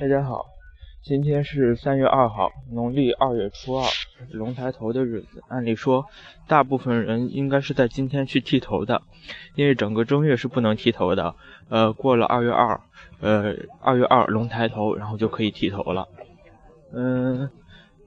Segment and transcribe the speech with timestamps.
[0.00, 0.46] 大家好，
[1.02, 3.84] 今天是三月二号，农历二月初二，
[4.30, 5.42] 龙抬头的日子。
[5.48, 6.06] 按理说，
[6.46, 9.02] 大部分人应该是在今天去剃头的，
[9.56, 11.34] 因为整个正月是不能剃头的。
[11.68, 12.80] 呃，过了二月二，
[13.20, 16.06] 呃，二月二龙抬头，然后就可以剃头了。
[16.94, 17.50] 嗯，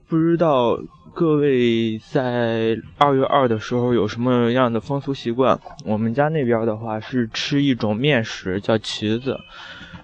[0.08, 0.80] 不知道
[1.14, 5.60] 各位在二月二的时候有什么样的风俗习惯？
[5.84, 9.38] 我们家那边的话是吃一种面食，叫旗子。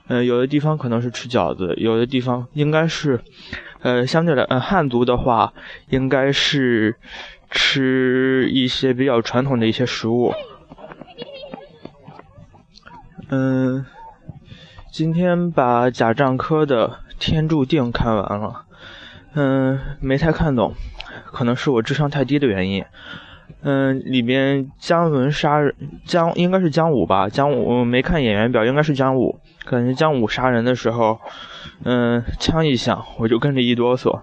[0.08, 3.20] 呃，有的地方可能是吃饺子，有的地方应该是，
[3.82, 5.54] 呃，相对来，呃，汉族的话
[5.90, 6.96] 应该是
[7.52, 10.34] 吃一些比较传统的一些食物。
[13.30, 13.86] 嗯，
[14.92, 16.88] 今天把贾樟柯的
[17.20, 18.64] 《天注定》看完了，
[19.34, 20.74] 嗯，没太看懂，
[21.26, 22.86] 可能是我智商太低的原因。
[23.62, 25.74] 嗯，里面姜文杀人，
[26.06, 27.28] 姜应该是姜武吧？
[27.28, 29.40] 姜武没看演员表，应该是姜武。
[29.66, 31.20] 感觉姜武杀人的时候，
[31.84, 34.22] 嗯，枪一响，我就跟着一哆嗦。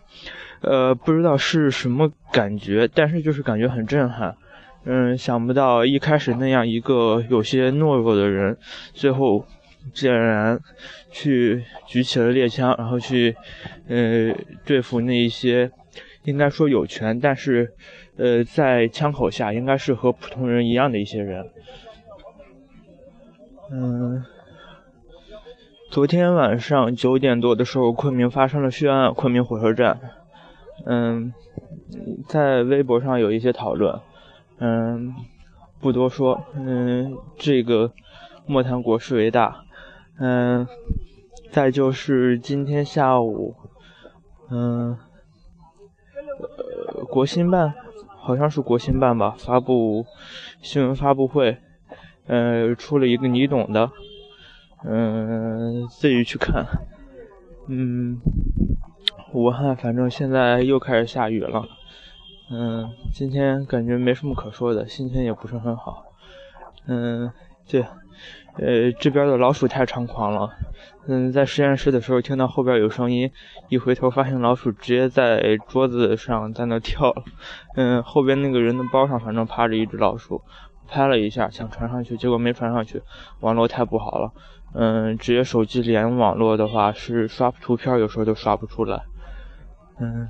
[0.61, 4.35] 呃，不知道是什么感觉，但是就是感觉很震撼。
[4.87, 8.57] 嗯，想不到一开始那样一个有些懦弱的人，
[8.95, 9.45] 最后
[9.93, 10.59] 竟然
[11.11, 13.37] 去举起了猎枪，然后去
[13.89, 14.35] 呃
[14.65, 15.71] 对付那一些
[16.25, 17.73] 应该说有权，但是
[18.17, 21.51] 呃在枪口下应该是和普通人一样的一些人。
[23.71, 24.25] 嗯。
[25.91, 30.01] 昨天晚上九点多的时候，昆明发生了血案，昆明火车站。
[30.87, 31.33] 嗯，
[32.27, 34.01] 在微博上有一些讨论，
[34.59, 35.15] 嗯，
[35.81, 36.43] 不多说。
[36.57, 37.93] 嗯，这个
[38.45, 39.63] 莫谈国事为大。
[40.19, 40.67] 嗯，
[41.53, 43.55] 再就是今天下午，
[44.51, 44.99] 嗯，
[47.15, 47.73] 国新办
[48.19, 50.05] 好像是国新办吧，发布
[50.61, 51.59] 新闻发布会，
[52.27, 53.93] 呃，出了一个你懂的。
[54.85, 56.67] 嗯，自己去看。
[57.69, 58.19] 嗯，
[59.33, 61.69] 武汉反正现在又开始下雨了。
[62.51, 66.07] 嗯，今天感觉没什么可说的，心情也不是很好。
[66.87, 67.31] 嗯，
[67.69, 67.83] 对，
[68.59, 70.51] 呃，这边的老鼠太猖狂了。
[71.07, 73.31] 嗯，在实验室的时候听到后边有声音，
[73.69, 77.15] 一回头发现老鼠直接在桌子上在那跳。
[77.75, 80.41] 嗯，后边那个人的包上反正趴着一只老鼠，
[80.89, 83.03] 拍了一下想传上去，结果没传上去，
[83.41, 84.33] 网络太不好了。
[84.73, 89.03] 嗯，直接手机连网络的话是刷图片，有时候都刷不出来。
[90.01, 90.29] 嗯，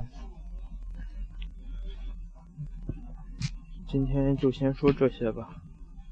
[3.88, 5.48] 今天就先说这些吧。